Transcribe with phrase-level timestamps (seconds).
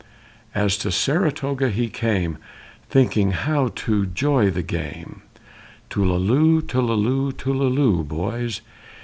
[0.55, 2.39] As to Sa ra tog' he came,
[2.89, 5.21] thinking how to jo the game,
[5.91, 8.61] Tullalo, tullalo, tullalo, boys!